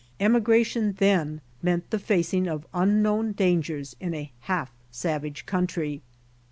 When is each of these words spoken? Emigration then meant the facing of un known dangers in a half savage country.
Emigration 0.19 0.93
then 0.97 1.41
meant 1.61 1.87
the 1.91 1.99
facing 1.99 2.47
of 2.47 2.65
un 2.73 3.03
known 3.03 3.33
dangers 3.33 3.95
in 3.99 4.15
a 4.15 4.31
half 4.39 4.71
savage 4.89 5.45
country. 5.45 6.01